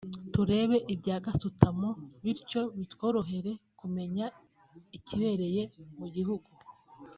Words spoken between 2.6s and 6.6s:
bitworohere kumenya ikibereye buri gihugu